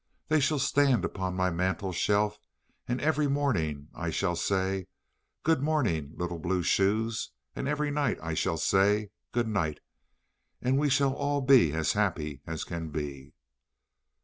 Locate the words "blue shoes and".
6.39-7.67